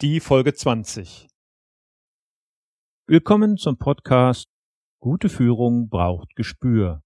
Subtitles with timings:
[0.00, 1.28] die Folge 20.
[3.06, 4.46] Willkommen zum Podcast
[4.98, 7.02] Gute Führung braucht Gespür.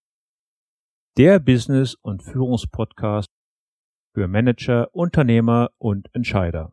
[1.17, 3.29] Der Business- und Führungspodcast
[4.15, 6.73] für Manager, Unternehmer und Entscheider.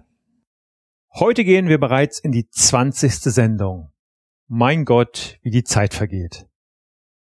[1.13, 3.91] Heute gehen wir bereits in die zwanzigste Sendung.
[4.47, 6.47] Mein Gott, wie die Zeit vergeht.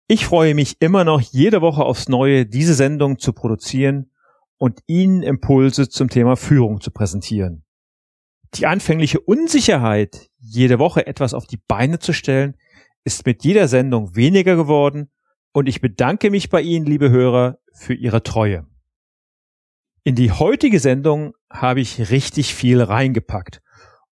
[0.09, 4.11] Ich freue mich immer noch jede Woche aufs Neue, diese Sendung zu produzieren
[4.57, 7.63] und Ihnen Impulse zum Thema Führung zu präsentieren.
[8.55, 12.57] Die anfängliche Unsicherheit, jede Woche etwas auf die Beine zu stellen,
[13.05, 15.09] ist mit jeder Sendung weniger geworden
[15.53, 18.67] und ich bedanke mich bei Ihnen, liebe Hörer, für Ihre Treue.
[20.03, 23.61] In die heutige Sendung habe ich richtig viel reingepackt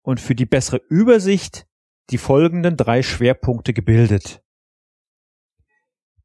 [0.05, 1.67] und für die bessere Übersicht
[2.11, 4.43] die folgenden drei Schwerpunkte gebildet.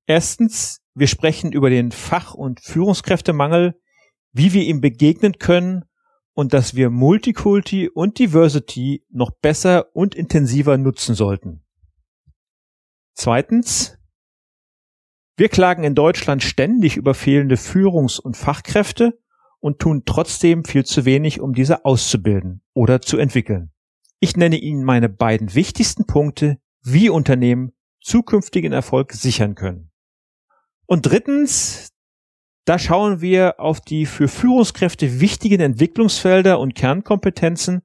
[0.07, 3.81] Erstens, wir sprechen über den Fach- und Führungskräftemangel,
[4.33, 5.87] wie wir ihm begegnen können
[6.35, 11.65] und dass wir Multikulti und Diversity noch besser und intensiver nutzen sollten.
[13.15, 13.99] Zweitens,
[15.37, 19.20] wir klagen in Deutschland ständig über fehlende Führungs- und Fachkräfte
[19.61, 23.71] und tun trotzdem viel zu wenig, um diese auszubilden oder zu entwickeln.
[24.19, 29.91] Ich nenne Ihnen meine beiden wichtigsten Punkte, wie Unternehmen zukünftigen Erfolg sichern können.
[30.87, 31.93] Und drittens,
[32.65, 37.83] da schauen wir auf die für Führungskräfte wichtigen Entwicklungsfelder und Kernkompetenzen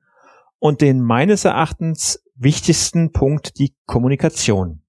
[0.60, 4.82] und den meines Erachtens wichtigsten Punkt, die Kommunikation.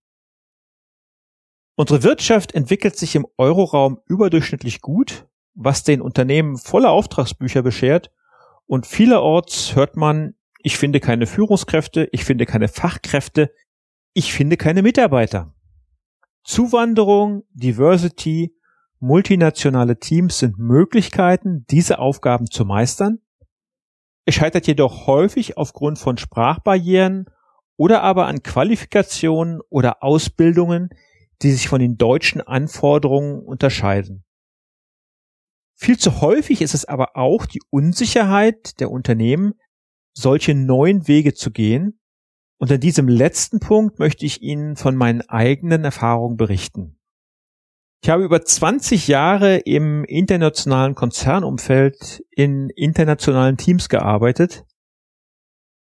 [1.76, 8.12] Unsere Wirtschaft entwickelt sich im Euroraum überdurchschnittlich gut was den Unternehmen volle Auftragsbücher beschert
[8.66, 13.52] und vielerorts hört man, ich finde keine Führungskräfte, ich finde keine Fachkräfte,
[14.12, 15.54] ich finde keine Mitarbeiter.
[16.44, 18.54] Zuwanderung, Diversity,
[18.98, 23.18] multinationale Teams sind Möglichkeiten, diese Aufgaben zu meistern.
[24.26, 27.26] Es scheitert jedoch häufig aufgrund von Sprachbarrieren
[27.76, 30.90] oder aber an Qualifikationen oder Ausbildungen,
[31.42, 34.25] die sich von den deutschen Anforderungen unterscheiden.
[35.78, 39.54] Viel zu häufig ist es aber auch die Unsicherheit der Unternehmen,
[40.14, 42.00] solche neuen Wege zu gehen.
[42.58, 46.98] Und an diesem letzten Punkt möchte ich Ihnen von meinen eigenen Erfahrungen berichten.
[48.02, 54.64] Ich habe über 20 Jahre im internationalen Konzernumfeld in internationalen Teams gearbeitet.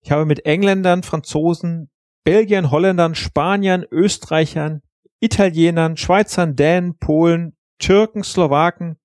[0.04, 1.90] Ich habe mit Engländern, Franzosen,
[2.26, 4.82] Belgiern, Holländern, Spaniern, Österreichern,
[5.20, 8.98] Italienern, Schweizern, Dänen, Polen, Türken, Slowaken,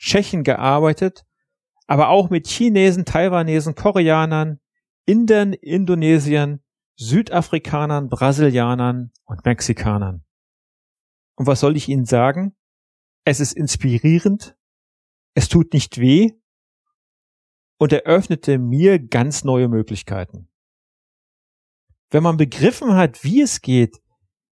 [0.00, 1.24] Tschechen gearbeitet,
[1.86, 4.60] aber auch mit Chinesen, Taiwanesen, Koreanern,
[5.04, 6.60] Indern, Indonesiern,
[6.96, 10.24] Südafrikanern, Brasilianern und Mexikanern.
[11.36, 12.56] Und was soll ich Ihnen sagen?
[13.24, 14.56] Es ist inspirierend,
[15.34, 16.32] es tut nicht weh
[17.78, 20.48] und eröffnete mir ganz neue Möglichkeiten.
[22.10, 24.00] Wenn man begriffen hat, wie es geht,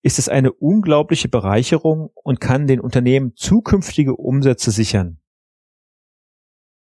[0.03, 5.21] ist es eine unglaubliche Bereicherung und kann den Unternehmen zukünftige Umsätze sichern.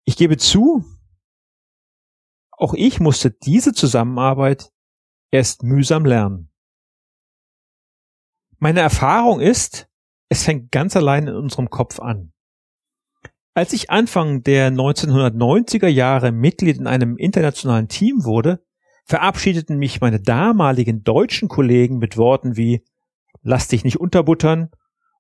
[0.09, 0.85] Ich gebe zu,
[2.53, 4.71] auch ich musste diese Zusammenarbeit
[5.33, 6.53] erst mühsam lernen.
[8.59, 9.89] Meine Erfahrung ist,
[10.29, 12.33] es fängt ganz allein in unserem Kopf an.
[13.53, 18.65] Als ich Anfang der 1990er Jahre Mitglied in einem internationalen Team wurde,
[19.07, 22.85] verabschiedeten mich meine damaligen deutschen Kollegen mit Worten wie
[23.43, 24.71] Lass dich nicht unterbuttern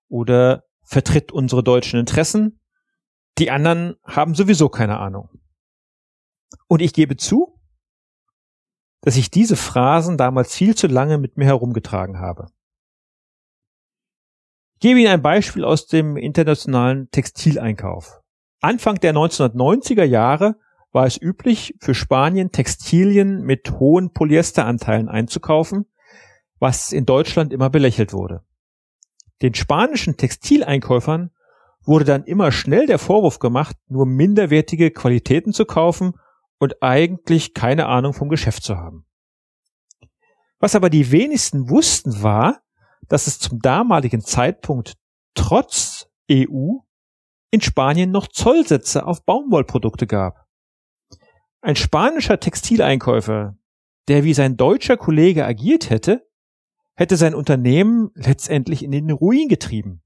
[0.09, 2.61] oder Vertritt unsere deutschen Interessen
[3.39, 5.29] die anderen haben sowieso keine Ahnung.
[6.69, 7.61] Und ich gebe zu,
[9.03, 12.49] dass ich diese Phrasen damals viel zu lange mit mir herumgetragen habe.
[14.75, 18.21] Ich gebe Ihnen ein Beispiel aus dem internationalen Textileinkauf.
[18.61, 20.57] Anfang der 1990er Jahre
[20.93, 25.87] war es üblich, für Spanien Textilien mit hohen Polyesteranteilen einzukaufen,
[26.59, 28.43] was in Deutschland immer belächelt wurde.
[29.43, 31.31] Den spanischen Textileinkäufern
[31.87, 36.15] wurde dann immer schnell der Vorwurf gemacht, nur minderwertige Qualitäten zu kaufen
[36.59, 39.07] und eigentlich keine Ahnung vom Geschäft zu haben.
[40.59, 42.63] Was aber die wenigsten wussten war,
[43.09, 44.95] dass es zum damaligen Zeitpunkt
[45.35, 46.79] trotz EU
[47.51, 50.47] in Spanien noch Zollsätze auf Baumwollprodukte gab.
[51.61, 53.57] Ein spanischer Textileinkäufer,
[54.09, 56.27] der wie sein deutscher Kollege agiert hätte,
[56.95, 60.03] hätte sein Unternehmen letztendlich in den Ruin getrieben.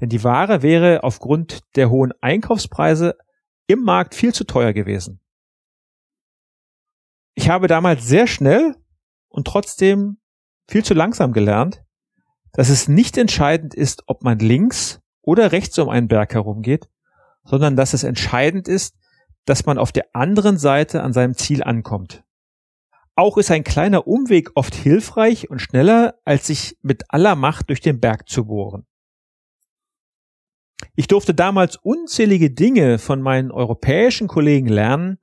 [0.00, 3.16] Denn die Ware wäre aufgrund der hohen Einkaufspreise
[3.66, 5.20] im Markt viel zu teuer gewesen.
[7.34, 8.76] Ich habe damals sehr schnell
[9.28, 10.18] und trotzdem
[10.68, 11.82] viel zu langsam gelernt,
[12.52, 16.88] dass es nicht entscheidend ist, ob man links oder rechts um einen Berg herumgeht,
[17.44, 18.96] sondern dass es entscheidend ist,
[19.44, 22.24] dass man auf der anderen Seite an seinem Ziel ankommt.
[23.14, 27.80] Auch ist ein kleiner Umweg oft hilfreich und schneller, als sich mit aller Macht durch
[27.80, 28.86] den Berg zu bohren.
[30.96, 35.18] Ich durfte damals unzählige Dinge von meinen europäischen Kollegen lernen,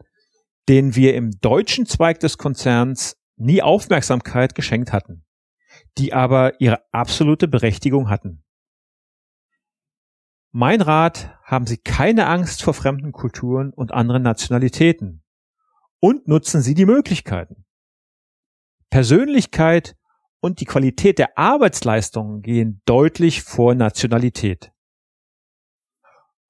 [0.69, 5.25] denen wir im deutschen Zweig des Konzerns nie Aufmerksamkeit geschenkt hatten,
[5.97, 8.43] die aber ihre absolute Berechtigung hatten.
[10.51, 15.23] Mein Rat, haben Sie keine Angst vor fremden Kulturen und anderen Nationalitäten
[15.99, 17.65] und nutzen Sie die Möglichkeiten.
[18.89, 19.95] Persönlichkeit
[20.39, 24.71] und die Qualität der Arbeitsleistungen gehen deutlich vor Nationalität.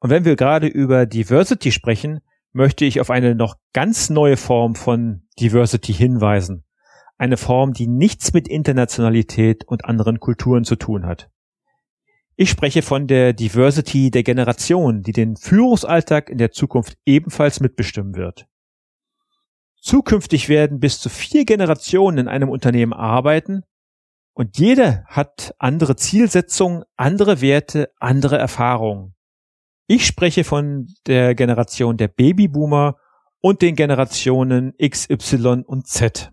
[0.04, 2.20] Und wenn wir gerade über Diversity sprechen,
[2.52, 6.66] möchte ich auf eine noch ganz neue Form von Diversity hinweisen.
[7.18, 11.30] Eine Form, die nichts mit Internationalität und anderen Kulturen zu tun hat.
[12.36, 18.16] Ich spreche von der Diversity der Generation, die den Führungsalltag in der Zukunft ebenfalls mitbestimmen
[18.18, 18.46] wird.
[19.80, 23.62] Zukünftig werden bis zu vier Generationen in einem Unternehmen arbeiten
[24.34, 29.16] und jeder hat andere Zielsetzungen, andere Werte, andere Erfahrungen.
[29.88, 32.97] Ich spreche von der Generation der Babyboomer
[33.41, 36.31] und den Generationen X, Y und Z.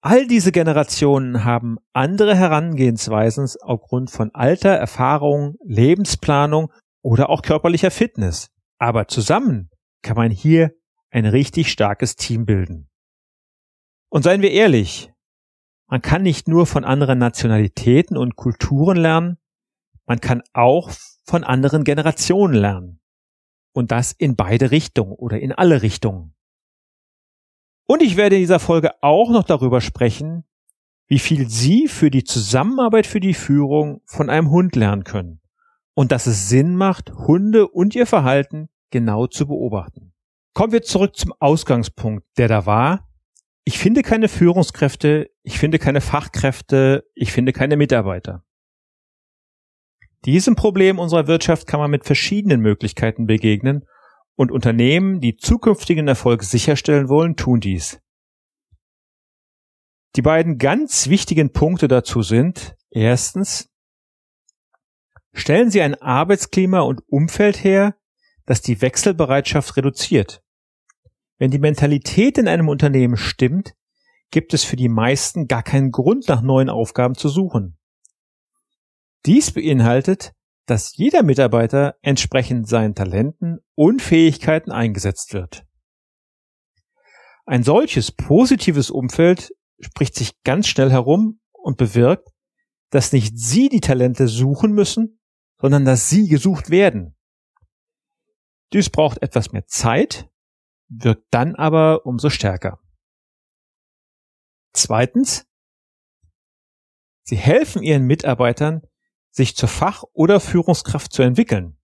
[0.00, 8.50] All diese Generationen haben andere Herangehensweisen aufgrund von Alter, Erfahrung, Lebensplanung oder auch körperlicher Fitness.
[8.78, 9.70] Aber zusammen
[10.02, 10.72] kann man hier
[11.10, 12.88] ein richtig starkes Team bilden.
[14.08, 15.12] Und seien wir ehrlich,
[15.86, 19.36] man kann nicht nur von anderen Nationalitäten und Kulturen lernen,
[20.06, 20.90] man kann auch
[21.24, 23.00] von anderen Generationen lernen.
[23.72, 26.34] Und das in beide Richtungen oder in alle Richtungen.
[27.86, 30.44] Und ich werde in dieser Folge auch noch darüber sprechen,
[31.08, 35.40] wie viel Sie für die Zusammenarbeit für die Führung von einem Hund lernen können.
[35.94, 40.12] Und dass es Sinn macht, Hunde und ihr Verhalten genau zu beobachten.
[40.54, 43.08] Kommen wir zurück zum Ausgangspunkt, der da war.
[43.64, 48.44] Ich finde keine Führungskräfte, ich finde keine Fachkräfte, ich finde keine Mitarbeiter.
[50.24, 53.84] Diesem Problem unserer Wirtschaft kann man mit verschiedenen Möglichkeiten begegnen
[54.36, 58.00] und Unternehmen, die zukünftigen Erfolg sicherstellen wollen, tun dies.
[60.14, 63.70] Die beiden ganz wichtigen Punkte dazu sind, erstens,
[65.32, 67.96] stellen Sie ein Arbeitsklima und Umfeld her,
[68.46, 70.42] das die Wechselbereitschaft reduziert.
[71.38, 73.74] Wenn die Mentalität in einem Unternehmen stimmt,
[74.30, 77.78] gibt es für die meisten gar keinen Grund, nach neuen Aufgaben zu suchen.
[79.26, 80.32] Dies beinhaltet,
[80.66, 85.64] dass jeder Mitarbeiter entsprechend seinen Talenten und Fähigkeiten eingesetzt wird.
[87.44, 92.28] Ein solches positives Umfeld spricht sich ganz schnell herum und bewirkt,
[92.90, 95.20] dass nicht Sie die Talente suchen müssen,
[95.60, 97.16] sondern dass Sie gesucht werden.
[98.72, 100.30] Dies braucht etwas mehr Zeit,
[100.88, 102.80] wirkt dann aber umso stärker.
[104.72, 105.46] Zweitens,
[107.24, 108.82] sie helfen ihren Mitarbeitern,
[109.32, 111.76] sich zur Fach- oder Führungskraft zu entwickeln.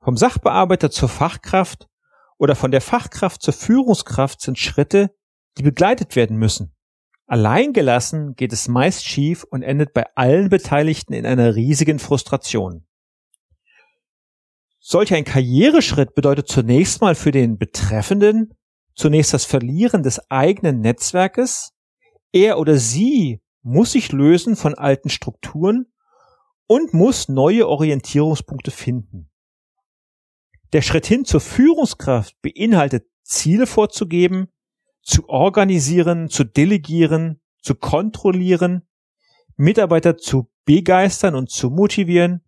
[0.00, 1.88] Vom Sachbearbeiter zur Fachkraft
[2.36, 5.14] oder von der Fachkraft zur Führungskraft sind Schritte,
[5.56, 6.74] die begleitet werden müssen.
[7.26, 12.86] Allein gelassen geht es meist schief und endet bei allen Beteiligten in einer riesigen Frustration.
[14.78, 18.52] Solch ein Karriereschritt bedeutet zunächst mal für den Betreffenden
[18.94, 21.72] zunächst das Verlieren des eigenen Netzwerkes.
[22.32, 25.86] Er oder sie muss sich lösen von alten Strukturen
[26.66, 29.30] und muss neue Orientierungspunkte finden.
[30.72, 34.48] Der Schritt hin zur Führungskraft beinhaltet Ziele vorzugeben,
[35.02, 38.86] zu organisieren, zu delegieren, zu kontrollieren,
[39.56, 42.44] Mitarbeiter zu begeistern und zu motivieren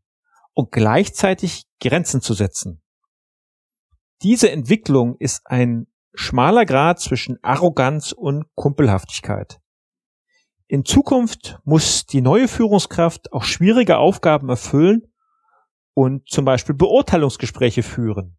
[0.54, 2.82] und gleichzeitig Grenzen zu setzen.
[4.22, 9.60] Diese Entwicklung ist ein schmaler Grad zwischen Arroganz und Kumpelhaftigkeit.
[10.68, 15.12] In Zukunft muss die neue Führungskraft auch schwierige Aufgaben erfüllen
[15.94, 18.36] und zum Beispiel Beurteilungsgespräche führen,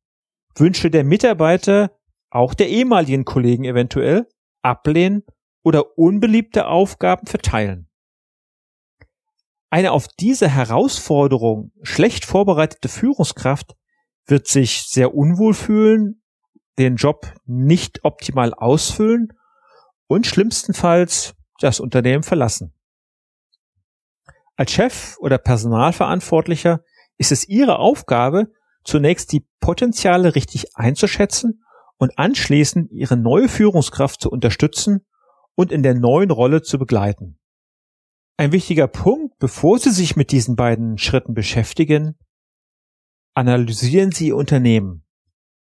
[0.56, 1.98] Wünsche der Mitarbeiter,
[2.30, 4.28] auch der ehemaligen Kollegen eventuell,
[4.62, 5.24] ablehnen
[5.64, 7.90] oder unbeliebte Aufgaben verteilen.
[9.70, 13.76] Eine auf diese Herausforderung schlecht vorbereitete Führungskraft
[14.26, 16.22] wird sich sehr unwohl fühlen,
[16.78, 19.30] den Job nicht optimal ausfüllen
[20.08, 22.74] und schlimmstenfalls das Unternehmen verlassen.
[24.56, 26.82] Als Chef oder Personalverantwortlicher
[27.18, 28.52] ist es Ihre Aufgabe,
[28.84, 31.64] zunächst die Potenziale richtig einzuschätzen
[31.98, 35.06] und anschließend Ihre neue Führungskraft zu unterstützen
[35.56, 37.40] und in der neuen Rolle zu begleiten.
[38.38, 42.18] Ein wichtiger Punkt, bevor Sie sich mit diesen beiden Schritten beschäftigen,
[43.34, 45.04] analysieren Sie Ihr Unternehmen.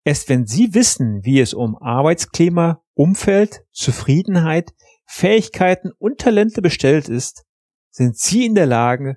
[0.05, 4.73] Erst wenn Sie wissen, wie es um Arbeitsklima, Umfeld, Zufriedenheit,
[5.13, 7.45] Fähigkeiten und Talente bestellt ist,
[7.91, 9.17] sind Sie in der Lage,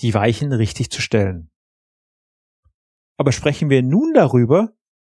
[0.00, 1.52] die Weichen richtig zu stellen.
[3.16, 4.70] Aber sprechen wir nun darüber,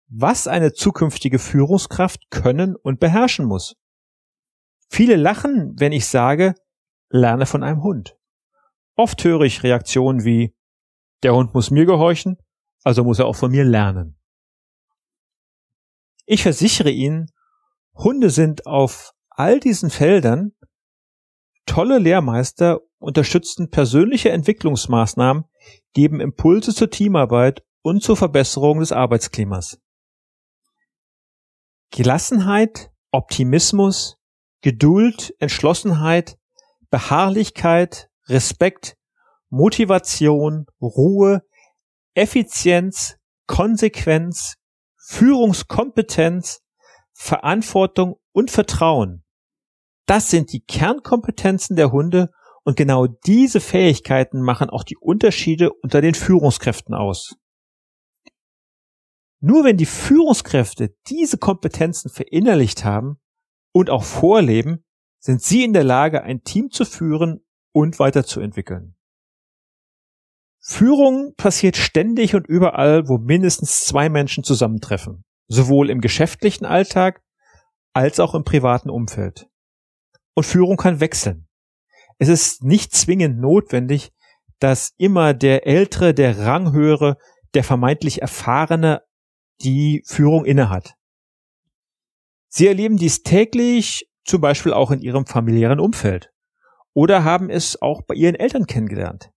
[0.07, 3.73] was eine zukünftige Führungskraft können und beherrschen muss.
[4.91, 6.53] Viele lachen, wenn ich sage,
[7.09, 8.15] lerne von einem Hund.
[8.95, 10.55] Oft höre ich Reaktionen wie,
[11.23, 12.37] der Hund muss mir gehorchen,
[12.83, 14.19] also muss er auch von mir lernen.
[16.27, 17.25] Ich versichere Ihnen,
[17.95, 20.53] Hunde sind auf all diesen Feldern
[21.65, 25.45] tolle Lehrmeister, unterstützen persönliche Entwicklungsmaßnahmen,
[25.93, 29.79] geben Impulse zur Teamarbeit und zur Verbesserung des Arbeitsklimas.
[31.91, 34.17] Gelassenheit, Optimismus,
[34.61, 36.37] Geduld, Entschlossenheit,
[36.89, 38.95] Beharrlichkeit, Respekt,
[39.49, 41.41] Motivation, Ruhe,
[42.15, 44.55] Effizienz, Konsequenz,
[44.97, 46.61] Führungskompetenz,
[47.13, 49.24] Verantwortung und Vertrauen.
[50.05, 52.29] Das sind die Kernkompetenzen der Hunde
[52.63, 57.35] und genau diese Fähigkeiten machen auch die Unterschiede unter den Führungskräften aus.
[59.39, 63.19] Nur wenn die Führungskräfte diese Kompetenzen verinnerlicht haben
[63.71, 64.83] und auch vorleben,
[65.19, 68.95] sind sie in der Lage, ein Team zu führen und weiterzuentwickeln.
[70.59, 77.21] Führung passiert ständig und überall, wo mindestens zwei Menschen zusammentreffen, sowohl im geschäftlichen Alltag
[77.93, 79.47] als auch im privaten Umfeld.
[80.35, 81.47] Und Führung kann wechseln.
[82.17, 84.11] Es ist nicht zwingend notwendig,
[84.59, 87.17] dass immer der Ältere, der Ranghöhere,
[87.53, 89.01] der vermeintlich Erfahrene
[89.61, 90.95] die Führung innehat.
[92.49, 96.31] Sie erleben dies täglich, zum Beispiel auch in ihrem familiären Umfeld.
[96.93, 99.29] Oder haben es auch bei ihren Eltern kennengelernt.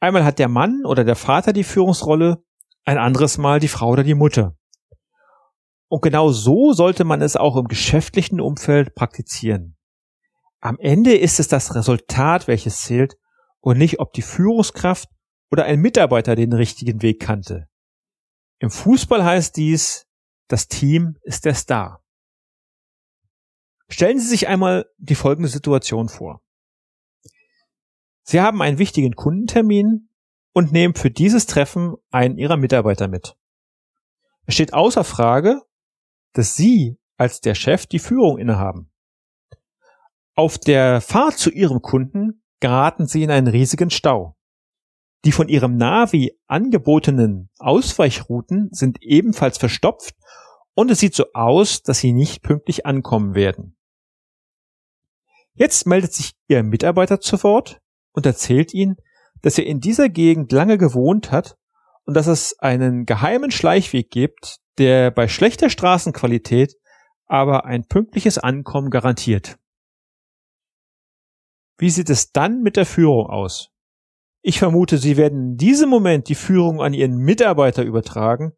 [0.00, 2.42] Einmal hat der Mann oder der Vater die Führungsrolle,
[2.84, 4.56] ein anderes Mal die Frau oder die Mutter.
[5.88, 9.76] Und genau so sollte man es auch im geschäftlichen Umfeld praktizieren.
[10.64, 13.18] Am Ende ist es das Resultat, welches zählt
[13.60, 15.10] und nicht, ob die Führungskraft
[15.50, 17.68] oder ein Mitarbeiter den richtigen Weg kannte.
[18.60, 20.06] Im Fußball heißt dies,
[20.48, 22.02] das Team ist der Star.
[23.90, 26.40] Stellen Sie sich einmal die folgende Situation vor.
[28.22, 30.08] Sie haben einen wichtigen Kundentermin
[30.54, 33.36] und nehmen für dieses Treffen einen Ihrer Mitarbeiter mit.
[34.46, 35.60] Es steht außer Frage,
[36.32, 38.90] dass Sie als der Chef die Führung innehaben.
[40.36, 44.36] Auf der Fahrt zu Ihrem Kunden geraten Sie in einen riesigen Stau.
[45.24, 50.16] Die von ihrem Navi angebotenen Ausweichrouten sind ebenfalls verstopft
[50.74, 53.76] und es sieht so aus, dass sie nicht pünktlich ankommen werden.
[55.54, 57.80] Jetzt meldet sich Ihr Mitarbeiter zu Wort
[58.12, 58.96] und erzählt Ihnen,
[59.40, 61.56] dass er in dieser Gegend lange gewohnt hat
[62.04, 66.74] und dass es einen geheimen Schleichweg gibt, der bei schlechter Straßenqualität
[67.26, 69.58] aber ein pünktliches Ankommen garantiert.
[71.76, 73.70] Wie sieht es dann mit der Führung aus?
[74.42, 78.52] Ich vermute, Sie werden in diesem Moment die Führung an Ihren Mitarbeiter übertragen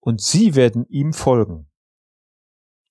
[0.00, 1.70] und Sie werden ihm folgen.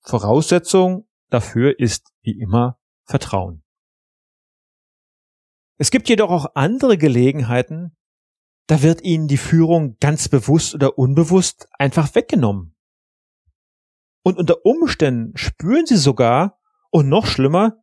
[0.02, 3.62] Voraussetzung dafür ist wie immer Vertrauen.
[5.78, 7.96] Es gibt jedoch auch andere Gelegenheiten,
[8.66, 12.76] da wird Ihnen die Führung ganz bewusst oder unbewusst einfach weggenommen.
[14.22, 16.58] Und unter Umständen spüren Sie sogar,
[16.90, 17.82] und noch schlimmer,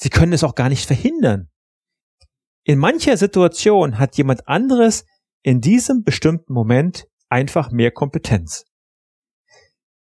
[0.00, 1.50] Sie können es auch gar nicht verhindern.
[2.62, 5.04] In mancher Situation hat jemand anderes
[5.42, 8.64] in diesem bestimmten Moment einfach mehr Kompetenz.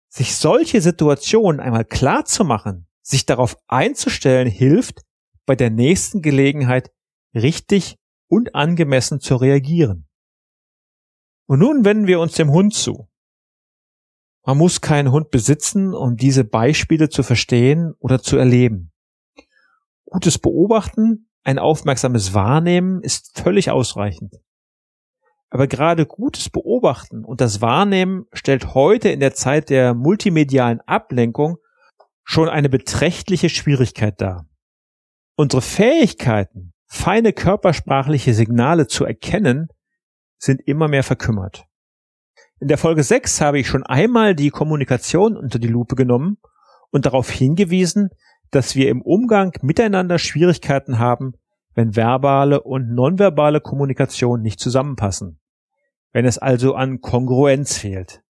[0.08, 5.02] Sich solche Situationen einmal klar zu machen, sich darauf einzustellen, hilft,
[5.46, 6.90] bei der nächsten Gelegenheit
[7.34, 7.96] richtig
[8.28, 10.08] und angemessen zu reagieren.
[11.46, 13.08] Und nun wenden wir uns dem Hund zu.
[14.44, 18.93] Man muss keinen Hund besitzen, um diese Beispiele zu verstehen oder zu erleben.
[20.14, 24.36] Gutes Beobachten ein aufmerksames Wahrnehmen ist völlig ausreichend.
[25.50, 31.56] Aber gerade gutes Beobachten und das Wahrnehmen stellt heute in der Zeit der multimedialen Ablenkung
[32.22, 34.46] schon eine beträchtliche Schwierigkeit dar.
[35.34, 39.66] Unsere Fähigkeiten, feine körpersprachliche Signale zu erkennen,
[40.38, 41.64] sind immer mehr verkümmert.
[42.60, 46.38] In der Folge 6 habe ich schon einmal die Kommunikation unter die Lupe genommen
[46.92, 48.10] und darauf hingewiesen,
[48.54, 51.34] dass wir im Umgang miteinander Schwierigkeiten haben,
[51.74, 55.40] wenn verbale und nonverbale Kommunikation nicht zusammenpassen,
[56.12, 58.22] wenn es also an Kongruenz fehlt.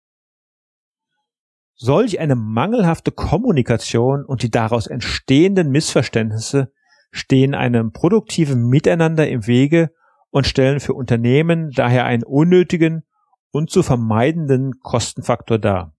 [1.76, 6.72] Solch eine mangelhafte Kommunikation und die daraus entstehenden Missverständnisse
[7.12, 9.92] stehen einem produktiven Miteinander im Wege
[10.30, 13.04] und stellen für Unternehmen daher einen unnötigen
[13.52, 15.96] und zu vermeidenden Kostenfaktor dar.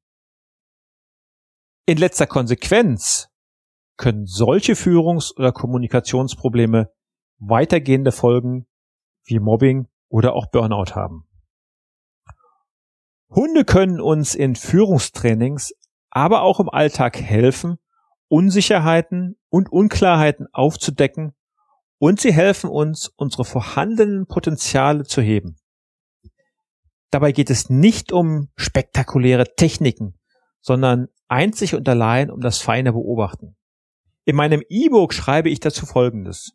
[1.86, 3.28] In letzter Konsequenz
[3.96, 6.90] können solche Führungs- oder Kommunikationsprobleme
[7.38, 8.66] weitergehende Folgen
[9.24, 11.26] wie Mobbing oder auch Burnout haben.
[13.30, 15.72] Hunde können uns in Führungstrainings,
[16.10, 17.78] aber auch im Alltag helfen,
[18.28, 21.34] Unsicherheiten und Unklarheiten aufzudecken
[21.98, 25.56] und sie helfen uns, unsere vorhandenen Potenziale zu heben.
[27.10, 30.18] Dabei geht es nicht um spektakuläre Techniken,
[30.60, 33.56] sondern einzig und allein um das feine Beobachten.
[34.24, 36.52] In meinem E-Book schreibe ich dazu Folgendes.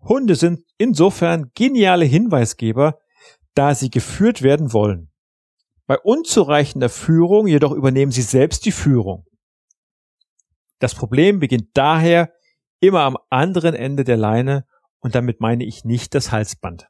[0.00, 2.98] Hunde sind insofern geniale Hinweisgeber,
[3.54, 5.10] da sie geführt werden wollen.
[5.86, 9.24] Bei unzureichender Führung jedoch übernehmen sie selbst die Führung.
[10.78, 12.32] Das Problem beginnt daher
[12.80, 14.66] immer am anderen Ende der Leine
[14.98, 16.88] und damit meine ich nicht das Halsband.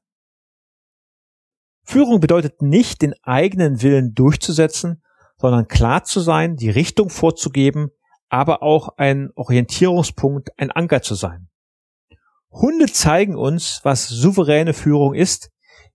[1.84, 5.02] Führung bedeutet nicht, den eigenen Willen durchzusetzen,
[5.36, 7.90] sondern klar zu sein, die Richtung vorzugeben,
[8.36, 11.48] aber auch ein Orientierungspunkt, ein Anker zu sein.
[12.50, 15.50] Hunde zeigen uns, was souveräne Führung ist,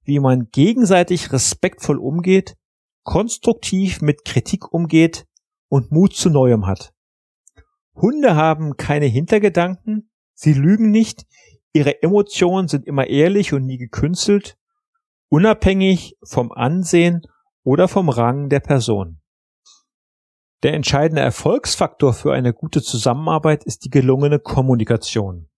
[0.05, 2.57] wie man gegenseitig respektvoll umgeht,
[3.03, 5.27] konstruktiv mit Kritik umgeht
[5.67, 6.95] und Mut zu Neuem hat.
[7.93, 11.27] Hunde haben keine Hintergedanken, sie lügen nicht,
[11.73, 14.57] ihre Emotionen sind immer ehrlich und nie gekünstelt,
[15.29, 17.21] unabhängig vom Ansehen
[17.61, 19.20] oder vom Rang der Person.
[20.63, 25.49] Der entscheidende Erfolgsfaktor für eine gute Zusammenarbeit ist die gelungene Kommunikation.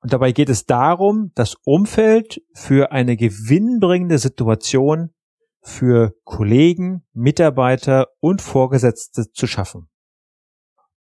[0.00, 5.14] Und dabei geht es darum, das Umfeld für eine gewinnbringende Situation
[5.62, 9.88] für Kollegen, Mitarbeiter und Vorgesetzte zu schaffen.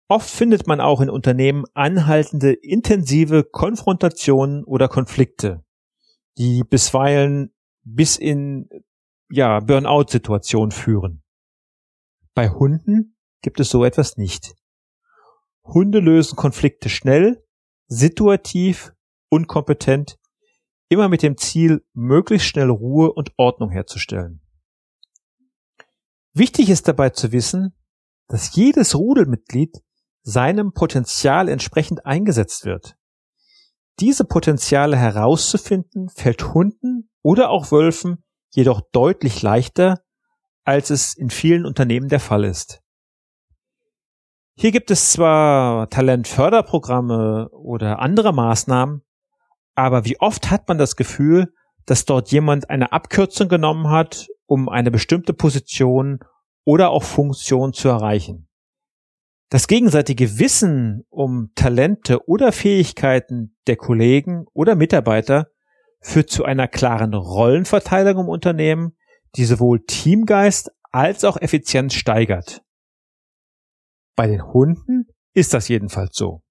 [0.06, 5.64] Oft findet man auch in Unternehmen anhaltende intensive Konfrontationen oder Konflikte,
[6.38, 8.68] die bisweilen bis in
[9.28, 11.23] ja, Burnout-Situationen führen.
[12.35, 14.55] Bei Hunden gibt es so etwas nicht.
[15.64, 17.44] Hunde lösen Konflikte schnell,
[17.87, 18.92] situativ
[19.31, 20.18] und kompetent,
[20.88, 24.40] immer mit dem Ziel, möglichst schnell Ruhe und Ordnung herzustellen.
[26.33, 27.75] Wichtig ist dabei zu wissen,
[28.29, 29.83] dass jedes Rudelmitglied
[30.23, 32.97] seinem Potenzial entsprechend eingesetzt wird.
[34.01, 40.03] Diese Potenziale herauszufinden fällt Hunden oder auch Wölfen jedoch deutlich leichter,
[40.64, 42.81] als es in vielen Unternehmen der Fall ist.
[44.57, 49.03] Hier gibt es zwar Talentförderprogramme oder andere Maßnahmen,
[49.74, 51.53] aber wie oft hat man das Gefühl,
[51.87, 56.20] dass dort jemand eine Abkürzung genommen hat, um eine bestimmte Position
[56.64, 58.48] oder auch Funktion zu erreichen.
[59.50, 65.48] Das gegenseitige Wissen um Talente oder Fähigkeiten der Kollegen oder Mitarbeiter
[66.00, 68.96] führt zu einer klaren Rollenverteilung im Unternehmen,
[69.37, 72.62] die sowohl Teamgeist als auch Effizienz steigert.
[74.16, 76.42] Bei den Hunden ist das jedenfalls so.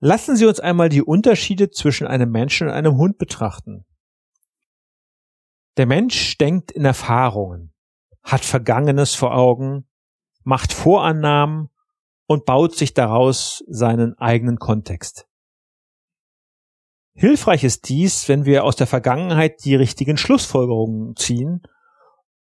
[0.00, 3.86] Lassen Sie uns einmal die Unterschiede zwischen einem Menschen und einem Hund betrachten.
[5.76, 7.72] Der Mensch denkt in Erfahrungen,
[8.22, 9.88] hat Vergangenes vor Augen,
[10.42, 11.70] macht Vorannahmen
[12.26, 15.26] und baut sich daraus seinen eigenen Kontext.
[17.14, 21.62] Hilfreich ist dies, wenn wir aus der Vergangenheit die richtigen Schlussfolgerungen ziehen.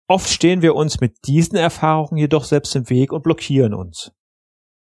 [0.08, 4.12] Oft stehen wir uns mit diesen Erfahrungen jedoch selbst im Weg und blockieren uns.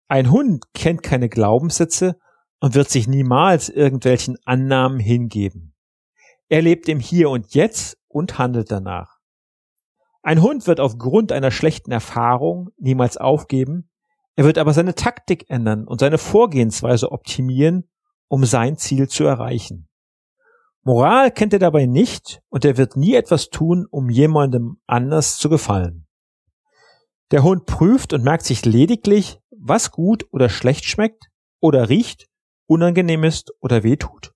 [0.08, 2.16] Ein Hund kennt keine Glaubenssätze
[2.60, 5.74] und wird sich niemals irgendwelchen Annahmen hingeben.
[6.48, 9.18] Er lebt im Hier und Jetzt und handelt danach.
[10.22, 13.90] Ein Hund wird aufgrund einer schlechten Erfahrung niemals aufgeben,
[14.36, 17.88] er wird aber seine Taktik ändern und seine Vorgehensweise optimieren,
[18.28, 19.88] um sein Ziel zu erreichen.
[20.82, 25.48] Moral kennt er dabei nicht und er wird nie etwas tun, um jemandem anders zu
[25.48, 26.06] gefallen.
[27.30, 32.28] Der Hund prüft und merkt sich lediglich, was gut oder schlecht schmeckt oder riecht,
[32.66, 34.34] unangenehm ist oder wehtut.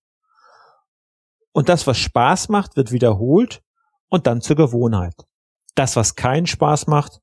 [1.53, 3.63] Und das, was Spaß macht, wird wiederholt
[4.09, 5.27] und dann zur Gewohnheit.
[5.75, 7.21] Das, was keinen Spaß macht,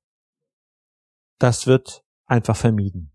[1.39, 3.14] das wird einfach vermieden.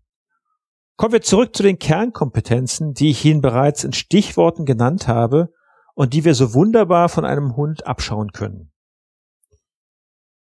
[1.01, 5.51] Kommen wir zurück zu den Kernkompetenzen, die ich Ihnen bereits in Stichworten genannt habe
[5.95, 8.71] und die wir so wunderbar von einem Hund abschauen können.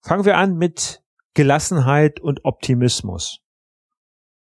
[0.02, 1.02] Fangen wir an mit
[1.34, 3.40] Gelassenheit und Optimismus.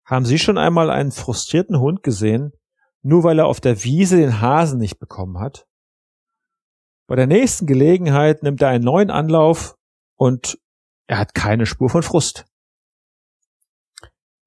[0.04, 2.52] Haben Sie schon einmal einen frustrierten Hund gesehen,
[3.02, 5.70] nur weil er auf der Wiese den Hasen nicht bekommen hat?
[7.08, 9.78] Bei der nächsten Gelegenheit nimmt er einen neuen Anlauf
[10.18, 10.60] und
[11.08, 12.44] er hat keine Spur von Frust.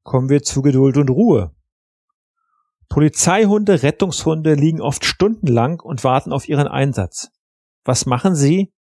[0.06, 1.52] Kommen wir zu Geduld und Ruhe.
[2.88, 7.32] Polizeihunde, Rettungshunde liegen oft stundenlang und warten auf ihren Einsatz.
[7.84, 8.72] Was machen sie?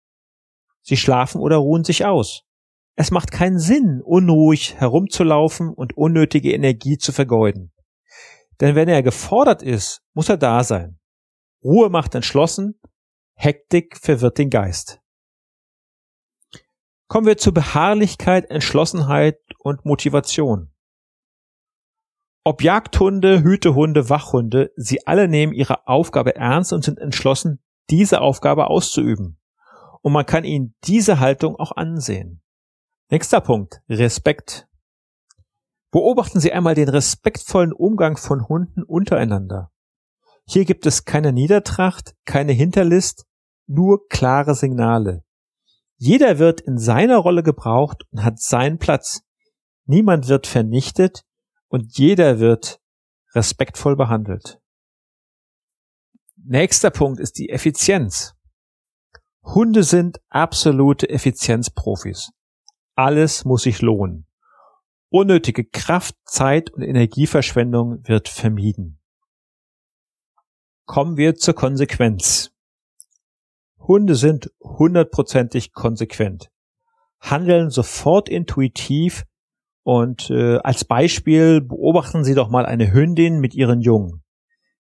[0.84, 2.44] Sie schlafen oder ruhen sich aus.
[2.96, 7.74] Es macht keinen Sinn, unruhig herumzulaufen und unnötige Energie zu vergeuden.
[8.62, 11.00] Denn wenn er gefordert ist, muss er da sein.
[11.64, 12.80] Ruhe macht entschlossen,
[13.34, 15.02] Hektik verwirrt den Geist.
[17.08, 20.72] Kommen wir zu Beharrlichkeit, Entschlossenheit und Motivation.
[22.48, 28.68] Ob Jagdhunde, Hütehunde, Wachhunde, sie alle nehmen ihre Aufgabe ernst und sind entschlossen, diese Aufgabe
[28.68, 29.40] auszuüben.
[30.04, 32.44] Und man kann ihnen diese Haltung auch ansehen.
[33.10, 33.82] Nächster Punkt.
[33.90, 34.68] Respekt.
[35.90, 39.72] Beobachten Sie einmal den respektvollen Umgang von Hunden untereinander.
[40.46, 43.26] Hier gibt es keine Niedertracht, keine Hinterlist,
[43.66, 45.24] nur klare Signale.
[45.98, 49.24] Jeder wird in seiner Rolle gebraucht und hat seinen Platz.
[49.86, 51.26] Niemand wird vernichtet
[51.76, 52.80] und jeder wird
[53.34, 54.62] respektvoll behandelt.
[56.38, 58.34] Nächster Punkt ist die Effizienz.
[59.44, 62.32] Hunde sind absolute Effizienzprofis.
[62.96, 64.26] Alles muss sich lohnen.
[65.10, 69.02] Unnötige Kraft, Zeit und Energieverschwendung wird vermieden.
[70.86, 72.52] Kommen wir zur Konsequenz.
[73.80, 76.50] Hunde sind hundertprozentig konsequent,
[77.20, 79.26] handeln sofort intuitiv
[79.86, 84.24] und äh, als Beispiel beobachten Sie doch mal eine Hündin mit ihren Jungen.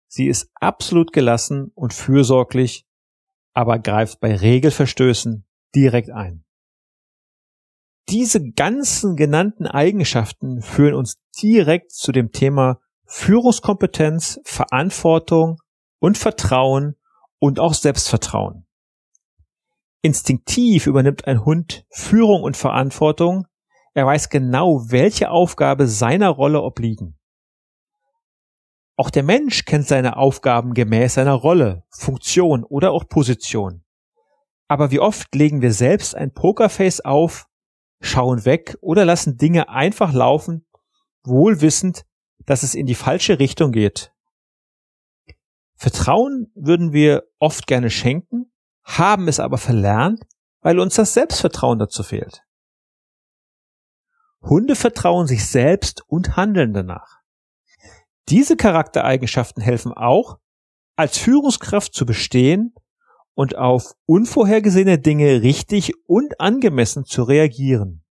[0.07, 2.87] Sie ist absolut gelassen und fürsorglich,
[3.53, 6.43] aber greift bei Regelverstößen direkt ein.
[8.09, 15.57] Diese ganzen genannten Eigenschaften führen uns direkt zu dem Thema Führungskompetenz, Verantwortung
[15.99, 16.95] und Vertrauen
[17.37, 18.65] und auch Selbstvertrauen.
[20.01, 23.45] Instinktiv übernimmt ein Hund Führung und Verantwortung.
[23.95, 27.17] Er weiß genau, welche Aufgabe seiner Rolle obliegen.
[28.97, 33.85] Auch der Mensch kennt seine Aufgaben gemäß seiner Rolle, Funktion oder auch Position.
[34.67, 37.47] Aber wie oft legen wir selbst ein Pokerface auf
[38.01, 40.65] schauen weg oder lassen Dinge einfach laufen,
[41.23, 42.05] wohl wissend,
[42.45, 44.11] dass es in die falsche Richtung geht.
[45.75, 48.51] Vertrauen würden wir oft gerne schenken,
[48.83, 50.23] haben es aber verlernt,
[50.61, 52.44] weil uns das Selbstvertrauen dazu fehlt.
[54.45, 57.21] Hunde vertrauen sich selbst und handeln danach.
[58.29, 60.39] Diese Charaktereigenschaften helfen auch,
[60.95, 62.73] als Führungskraft zu bestehen
[63.33, 68.03] und auf unvorhergesehene Dinge richtig und angemessen zu reagieren.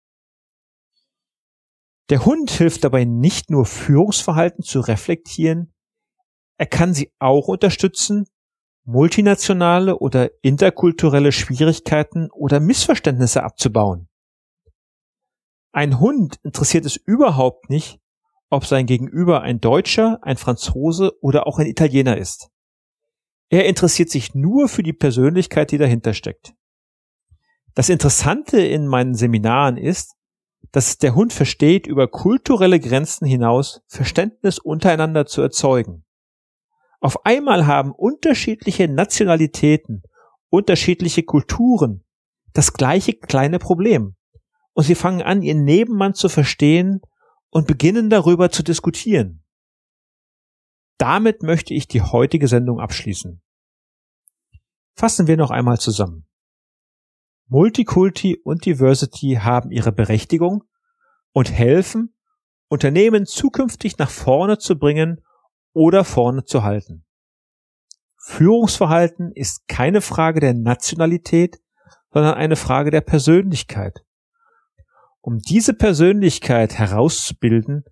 [2.10, 5.74] Der Hund hilft dabei nicht nur Führungsverhalten zu reflektieren,
[6.56, 8.26] er kann sie auch unterstützen,
[8.84, 14.08] multinationale oder interkulturelle Schwierigkeiten oder Missverständnisse abzubauen.
[15.74, 17.98] Ein Hund interessiert es überhaupt nicht,
[18.48, 22.48] ob sein Gegenüber ein Deutscher, ein Franzose oder auch ein Italiener ist.
[23.48, 26.54] Er interessiert sich nur für die Persönlichkeit, die dahinter steckt.
[27.74, 30.14] Das Interessante in meinen Seminaren ist,
[30.70, 36.04] dass der Hund versteht, über kulturelle Grenzen hinaus Verständnis untereinander zu erzeugen.
[37.00, 40.04] Auf einmal haben unterschiedliche Nationalitäten,
[40.50, 42.04] unterschiedliche Kulturen
[42.52, 44.14] das gleiche kleine Problem.
[44.74, 47.00] Und sie fangen an, ihren Nebenmann zu verstehen
[47.50, 49.44] und beginnen darüber zu diskutieren.
[50.98, 53.40] Damit möchte ich die heutige Sendung abschließen.
[54.94, 56.26] Fassen wir noch einmal zusammen.
[57.46, 60.64] Multikulti und Diversity haben ihre Berechtigung
[61.32, 62.14] und helfen,
[62.68, 65.22] Unternehmen zukünftig nach vorne zu bringen
[65.72, 67.04] oder vorne zu halten.
[68.16, 71.60] Führungsverhalten ist keine Frage der Nationalität,
[72.10, 74.04] sondern eine Frage der Persönlichkeit.
[75.26, 77.84] Um diese Persönlichkeit herauszubilden,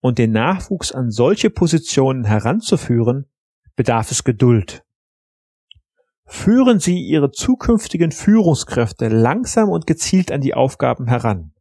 [0.00, 3.30] und den Nachwuchs an solche Positionen heranzuführen,
[3.76, 4.82] bedarf es Geduld.
[6.26, 11.52] Führen Sie Ihre zukünftigen Führungskräfte langsam und gezielt an die Aufgaben heran.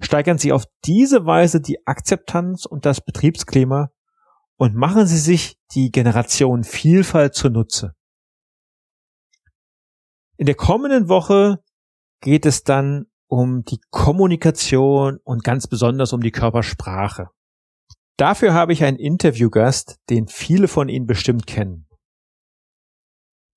[0.00, 3.90] Steigern Sie auf diese Weise die Akzeptanz und das Betriebsklima
[4.56, 7.94] und machen Sie sich die Generation Vielfalt zunutze.
[10.36, 11.62] In der kommenden Woche
[12.20, 17.28] geht es dann um die Kommunikation und ganz besonders um die Körpersprache.
[18.16, 21.86] Dafür habe ich einen Interviewgast, den viele von Ihnen bestimmt kennen.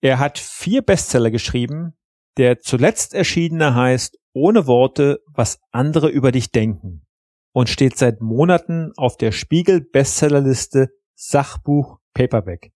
[0.01, 1.93] Er hat vier Bestseller geschrieben.
[2.37, 7.05] Der zuletzt erschienene heißt Ohne Worte, was andere über dich denken
[7.51, 12.71] und steht seit Monaten auf der Spiegel Bestsellerliste Sachbuch Paperback.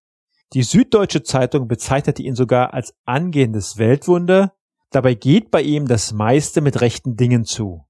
[0.53, 4.53] Die Süddeutsche Zeitung bezeichnete ihn sogar als angehendes Weltwunder.
[4.93, 7.87] Dabei geht bei ihm das meiste mit rechten Dingen zu.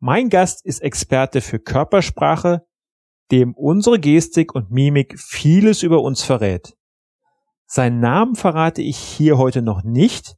[0.00, 2.66] Mein Gast ist Experte für Körpersprache,
[3.30, 6.76] dem unsere Gestik und Mimik vieles über uns verrät.
[7.64, 10.36] Seinen Namen verrate ich hier heute noch nicht.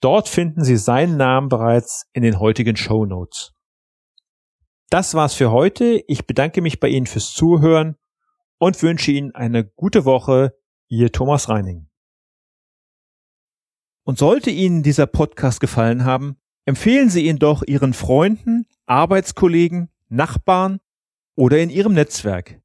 [0.00, 3.53] Dort finden Sie seinen Namen bereits in den heutigen Show Notes.
[4.94, 6.04] Das war's für heute.
[6.06, 7.96] Ich bedanke mich bei Ihnen fürs Zuhören
[8.58, 10.56] und wünsche Ihnen eine gute Woche.
[10.86, 11.88] Ihr Thomas Reining.
[14.04, 20.78] Und sollte Ihnen dieser Podcast gefallen haben, empfehlen Sie ihn doch Ihren Freunden, Arbeitskollegen, Nachbarn
[21.34, 22.62] oder in Ihrem Netzwerk.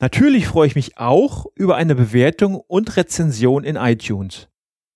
[0.00, 4.48] Natürlich freue ich mich auch über eine Bewertung und Rezension in iTunes.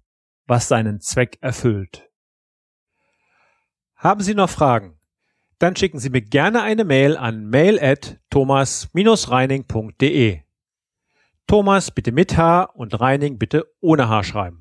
[0.48, 2.12] was seinen Zweck erfüllt.
[3.96, 5.00] Haben Sie noch Fragen?
[5.60, 10.42] Dann schicken Sie mir gerne eine Mail an mail at thomas-reining.de.
[11.48, 14.60] Thomas bitte mit H und Reining bitte ohne H schreiben.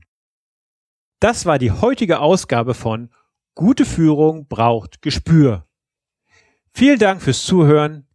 [1.19, 3.13] Das war die heutige Ausgabe von
[3.57, 5.67] Gute Führung braucht Gespür.
[6.73, 8.07] Vielen Dank fürs Zuhören.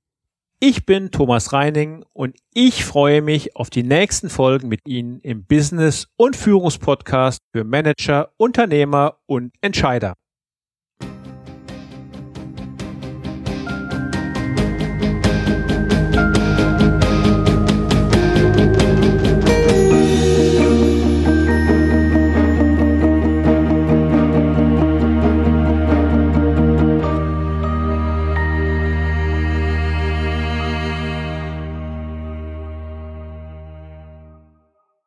[0.60, 5.46] Ich bin Thomas Reining und ich freue mich auf die nächsten Folgen mit Ihnen im
[5.46, 10.16] Business- und Führungspodcast für Manager, Unternehmer und Entscheider.